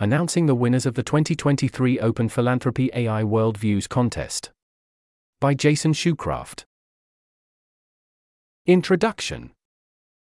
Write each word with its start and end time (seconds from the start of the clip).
announcing 0.00 0.46
the 0.46 0.54
winners 0.54 0.86
of 0.86 0.94
the 0.94 1.02
2023 1.02 1.98
Open 1.98 2.28
Philanthropy 2.28 2.88
AI 2.94 3.24
Worldviews 3.24 3.88
Contest. 3.88 4.52
By 5.40 5.54
Jason 5.54 5.92
Schukraft. 5.92 6.62
Introduction 8.64 9.50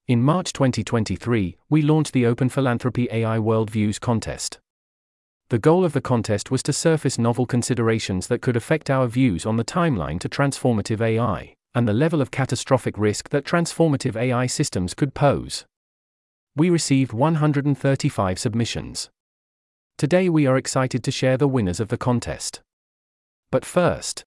In 0.08 0.20
March 0.20 0.52
2023, 0.52 1.58
we 1.70 1.80
launched 1.80 2.12
the 2.12 2.26
Open 2.26 2.48
Philanthropy 2.48 3.06
AI 3.12 3.38
Worldviews 3.38 4.00
Contest. 4.00 4.58
The 5.48 5.60
goal 5.60 5.84
of 5.84 5.92
the 5.92 6.00
contest 6.00 6.50
was 6.50 6.64
to 6.64 6.72
surface 6.72 7.16
novel 7.16 7.46
considerations 7.46 8.26
that 8.26 8.42
could 8.42 8.56
affect 8.56 8.90
our 8.90 9.06
views 9.06 9.46
on 9.46 9.58
the 9.58 9.64
timeline 9.64 10.18
to 10.20 10.28
transformative 10.28 11.00
AI, 11.00 11.54
and 11.72 11.86
the 11.86 11.92
level 11.92 12.20
of 12.20 12.32
catastrophic 12.32 12.98
risk 12.98 13.28
that 13.28 13.44
transformative 13.44 14.16
AI 14.16 14.46
systems 14.46 14.92
could 14.92 15.14
pose. 15.14 15.66
We 16.56 16.68
received 16.68 17.12
135 17.12 18.40
submissions. 18.40 19.08
Today 20.02 20.28
we 20.28 20.48
are 20.48 20.56
excited 20.56 21.04
to 21.04 21.12
share 21.12 21.36
the 21.36 21.46
winners 21.46 21.78
of 21.78 21.86
the 21.86 21.96
contest. 21.96 22.60
But 23.52 23.64
first, 23.64 24.24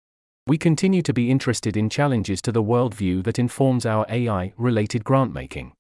we 0.48 0.58
continue 0.58 1.02
to 1.02 1.12
be 1.12 1.30
interested 1.30 1.76
in 1.76 1.90
challenges 1.90 2.42
to 2.44 2.54
the 2.54 2.64
worldview 2.64 3.26
that 3.26 3.38
informs 3.38 3.86
our 3.86 4.06
AI 4.08 4.54
related 4.56 5.04
grantmaking. 5.04 5.74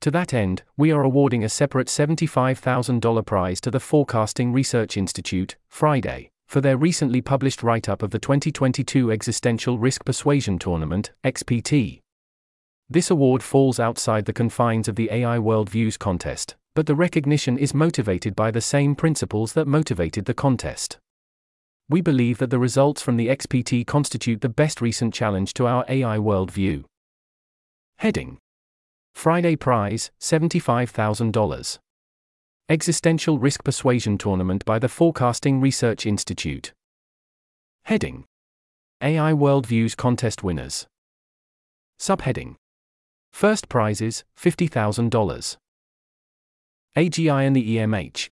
To 0.00 0.10
that 0.10 0.34
end, 0.34 0.64
we 0.76 0.90
are 0.90 1.04
awarding 1.04 1.44
a 1.44 1.48
separate 1.48 1.86
$75,000 1.86 3.24
prize 3.24 3.60
to 3.60 3.70
the 3.70 3.78
Forecasting 3.78 4.52
Research 4.52 4.96
Institute, 4.96 5.54
Friday, 5.68 6.30
for 6.48 6.60
their 6.60 6.76
recently 6.76 7.20
published 7.20 7.62
write 7.62 7.88
up 7.88 8.02
of 8.02 8.10
the 8.10 8.18
2022 8.18 9.12
Existential 9.12 9.78
Risk 9.78 10.04
Persuasion 10.04 10.58
Tournament, 10.58 11.12
XPT. 11.22 12.00
This 12.90 13.10
award 13.10 13.42
falls 13.42 13.80
outside 13.80 14.26
the 14.26 14.32
confines 14.32 14.88
of 14.88 14.96
the 14.96 15.10
AI 15.10 15.38
Worldviews 15.38 15.98
contest, 15.98 16.54
but 16.74 16.86
the 16.86 16.94
recognition 16.94 17.56
is 17.56 17.72
motivated 17.72 18.36
by 18.36 18.50
the 18.50 18.60
same 18.60 18.94
principles 18.94 19.54
that 19.54 19.66
motivated 19.66 20.26
the 20.26 20.34
contest. 20.34 20.98
We 21.88 22.00
believe 22.00 22.38
that 22.38 22.50
the 22.50 22.58
results 22.58 23.00
from 23.00 23.16
the 23.16 23.28
XPT 23.28 23.86
constitute 23.86 24.42
the 24.42 24.48
best 24.48 24.80
recent 24.80 25.14
challenge 25.14 25.54
to 25.54 25.66
our 25.66 25.84
AI 25.88 26.18
worldview. 26.18 26.84
Heading 27.98 28.38
Friday 29.14 29.56
Prize, 29.56 30.10
$75,000. 30.20 31.78
Existential 32.68 33.38
Risk 33.38 33.64
Persuasion 33.64 34.18
Tournament 34.18 34.64
by 34.64 34.78
the 34.78 34.88
Forecasting 34.88 35.60
Research 35.60 36.04
Institute. 36.04 36.72
Heading 37.84 38.24
AI 39.02 39.32
Worldviews 39.32 39.96
Contest 39.96 40.42
Winners. 40.42 40.86
Subheading 42.00 42.56
First 43.34 43.68
prizes 43.68 44.22
$50,000. 44.40 45.56
AGI 46.96 47.44
and 47.44 47.56
the 47.56 47.76
EMH. 47.76 48.28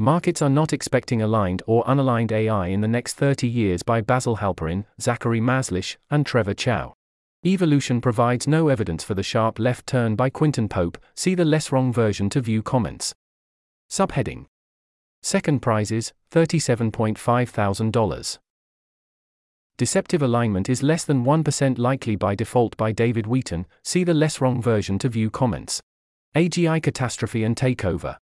Markets 0.00 0.40
are 0.42 0.48
not 0.48 0.72
expecting 0.72 1.20
aligned 1.20 1.64
or 1.66 1.82
unaligned 1.86 2.30
AI 2.30 2.68
in 2.68 2.80
the 2.80 2.86
next 2.86 3.14
30 3.14 3.48
years 3.48 3.82
by 3.82 4.00
Basil 4.00 4.36
Halperin, 4.36 4.84
Zachary 5.00 5.40
Mazlish, 5.40 5.96
and 6.08 6.24
Trevor 6.24 6.54
Chow. 6.54 6.94
Evolution 7.44 8.00
provides 8.00 8.46
no 8.46 8.68
evidence 8.68 9.02
for 9.02 9.14
the 9.14 9.24
sharp 9.24 9.58
left 9.58 9.88
turn 9.88 10.14
by 10.14 10.30
Quintin 10.30 10.68
Pope, 10.68 10.98
see 11.16 11.34
the 11.34 11.42
LessWrong 11.42 11.92
version 11.92 12.30
to 12.30 12.40
view 12.40 12.62
comments. 12.62 13.12
Subheading 13.90 14.46
Second 15.20 15.62
prizes 15.62 16.12
$37.5 16.30 17.48
thousand. 17.48 18.38
Deceptive 19.76 20.22
alignment 20.22 20.68
is 20.68 20.84
less 20.84 21.04
than 21.04 21.24
1% 21.24 21.78
likely 21.78 22.14
by 22.14 22.36
default 22.36 22.76
by 22.76 22.92
David 22.92 23.26
Wheaton, 23.26 23.66
see 23.82 24.04
the 24.04 24.12
LessWrong 24.12 24.62
version 24.62 25.00
to 25.00 25.08
view 25.08 25.30
comments. 25.30 25.80
AGI 26.36 26.80
Catastrophe 26.80 27.42
and 27.42 27.56
Takeover. 27.56 28.18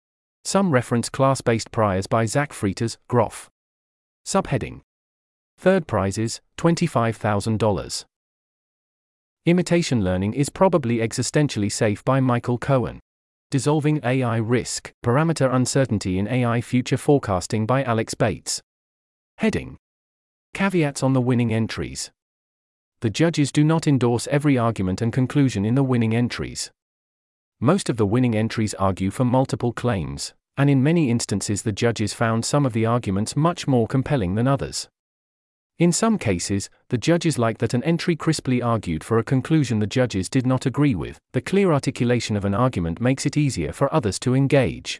Some 0.43 0.69
reference 0.69 1.09
class 1.09 1.41
based 1.41 1.71
priors 1.71 2.05
by 2.05 2.25
Zach 2.25 2.51
Frieters, 2.51 2.97
Groff. 3.07 3.49
Subheading 4.27 4.81
Third 5.57 5.87
prizes 5.87 6.39
$25,000. 6.57 8.05
Imitation 9.47 10.03
learning 10.03 10.33
is 10.33 10.49
probably 10.49 10.97
existentially 10.97 11.71
safe 11.71 12.05
by 12.05 12.19
Michael 12.19 12.59
Cohen. 12.59 12.99
Dissolving 13.49 13.99
AI 14.03 14.37
Risk, 14.37 14.91
Parameter 15.03 15.51
Uncertainty 15.51 16.19
in 16.19 16.27
AI 16.27 16.61
Future 16.61 16.97
Forecasting 16.97 17.65
by 17.65 17.83
Alex 17.83 18.13
Bates. 18.13 18.61
Heading 19.39 19.77
Caveats 20.53 21.03
on 21.03 21.13
the 21.13 21.21
winning 21.21 21.53
entries. 21.53 22.11
The 23.01 23.09
judges 23.09 23.51
do 23.51 23.63
not 23.63 23.87
endorse 23.87 24.27
every 24.27 24.57
argument 24.57 25.01
and 25.01 25.13
conclusion 25.13 25.63
in 25.63 25.75
the 25.75 25.83
winning 25.83 26.13
entries. 26.13 26.71
Most 27.61 27.89
of 27.89 27.97
the 27.97 28.05
winning 28.05 28.35
entries 28.35 28.73
argue 28.73 29.11
for 29.11 29.23
multiple 29.23 29.71
claims, 29.71 30.33
and 30.57 30.69
in 30.69 30.83
many 30.83 31.09
instances 31.09 31.61
the 31.61 31.71
judges 31.71 32.13
found 32.13 32.43
some 32.43 32.65
of 32.65 32.73
the 32.73 32.85
arguments 32.85 33.35
much 33.35 33.67
more 33.67 33.87
compelling 33.87 34.35
than 34.35 34.47
others. 34.47 34.89
In 35.77 35.93
some 35.93 36.17
cases, 36.17 36.69
the 36.89 36.97
judges 36.97 37.39
liked 37.39 37.61
that 37.61 37.73
an 37.73 37.83
entry 37.83 38.17
crisply 38.17 38.61
argued 38.61 39.01
for 39.01 39.17
a 39.17 39.23
conclusion 39.23 39.79
the 39.79 39.87
judges 39.87 40.29
did 40.29 40.45
not 40.45 40.65
agree 40.65 40.93
with. 40.93 41.19
The 41.31 41.41
clear 41.41 41.71
articulation 41.71 42.35
of 42.35 42.43
an 42.43 42.53
argument 42.53 42.99
makes 42.99 43.25
it 43.25 43.37
easier 43.37 43.71
for 43.71 43.93
others 43.93 44.19
to 44.19 44.35
engage. 44.35 44.99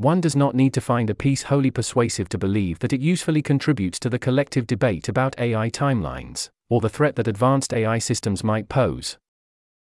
One 0.00 0.20
does 0.20 0.36
not 0.36 0.54
need 0.54 0.74
to 0.74 0.80
find 0.80 1.10
a 1.10 1.14
piece 1.14 1.42
wholly 1.42 1.72
persuasive 1.72 2.28
to 2.28 2.38
believe 2.38 2.78
that 2.78 2.92
it 2.92 3.00
usefully 3.00 3.42
contributes 3.42 3.98
to 3.98 4.08
the 4.08 4.18
collective 4.18 4.64
debate 4.64 5.08
about 5.08 5.38
AI 5.40 5.70
timelines, 5.70 6.50
or 6.68 6.80
the 6.80 6.88
threat 6.88 7.16
that 7.16 7.26
advanced 7.26 7.74
AI 7.74 7.98
systems 7.98 8.44
might 8.44 8.68
pose. 8.68 9.18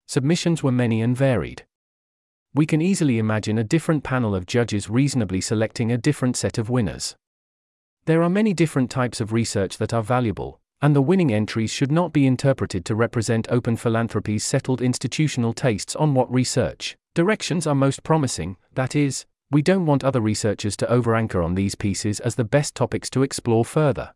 Submissions 0.07 0.63
were 0.63 0.73
many 0.73 1.03
and 1.03 1.15
varied. 1.15 1.67
We 2.55 2.65
can 2.65 2.81
easily 2.81 3.19
imagine 3.19 3.59
a 3.59 3.63
different 3.63 4.03
panel 4.03 4.35
of 4.35 4.47
judges 4.47 4.89
reasonably 4.89 5.43
selecting 5.43 5.93
a 5.93 5.99
different 5.99 6.35
set 6.35 6.57
of 6.57 6.71
winners. 6.71 7.15
There 8.07 8.23
are 8.23 8.31
many 8.31 8.55
different 8.55 8.91
types 8.91 9.21
of 9.21 9.35
research 9.35 9.77
that 9.77 9.93
are 9.93 10.03
valuable, 10.03 10.63
and 10.81 10.97
the 10.97 11.03
winning 11.03 11.31
entries 11.31 11.71
should 11.71 11.93
not 11.93 12.15
be 12.15 12.27
interpreted 12.27 12.87
to 12.87 12.95
represent 12.95 13.51
open 13.51 13.77
philanthropy's 13.77 14.45
settled 14.45 14.81
institutional 14.81 15.53
tastes 15.53 15.95
on 15.95 16.15
what 16.15 16.33
research 16.33 16.97
directions 17.15 17.67
are 17.67 17.75
most 17.75 18.03
promising, 18.03 18.57
that 18.73 18.97
is, 18.97 19.27
we 19.51 19.63
don't 19.63 19.87
want 19.87 20.05
other 20.05 20.21
researchers 20.21 20.77
to 20.77 20.87
overanchor 20.87 21.45
on 21.45 21.55
these 21.55 21.75
pieces 21.75 22.21
as 22.21 22.37
the 22.37 22.45
best 22.45 22.75
topics 22.75 23.11
to 23.11 23.23
explore 23.23 23.65
further. 23.65 24.13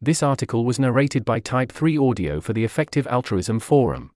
This 0.00 0.22
article 0.22 0.64
was 0.64 0.78
narrated 0.78 1.24
by 1.24 1.40
Type 1.40 1.72
3 1.72 1.98
Audio 1.98 2.40
for 2.40 2.52
the 2.52 2.64
Effective 2.64 3.06
Altruism 3.08 3.60
Forum. 3.60 4.12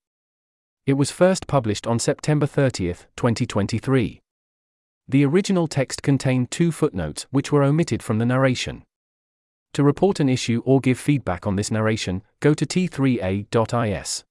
It 0.86 0.94
was 0.94 1.10
first 1.10 1.46
published 1.46 1.86
on 1.86 1.98
September 1.98 2.46
30, 2.46 2.94
2023. 3.16 4.20
The 5.08 5.24
original 5.24 5.66
text 5.66 6.02
contained 6.02 6.50
two 6.50 6.72
footnotes 6.72 7.26
which 7.30 7.52
were 7.52 7.62
omitted 7.62 8.02
from 8.02 8.18
the 8.18 8.26
narration. 8.26 8.84
To 9.74 9.82
report 9.82 10.20
an 10.20 10.28
issue 10.28 10.62
or 10.64 10.80
give 10.80 10.98
feedback 10.98 11.46
on 11.46 11.56
this 11.56 11.70
narration, 11.70 12.22
go 12.40 12.54
to 12.54 12.64
t3a.is. 12.64 14.24